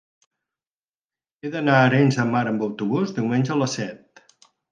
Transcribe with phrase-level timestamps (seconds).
[1.41, 4.27] He d'anar a Arenys de Mar amb autobús diumenge a les set.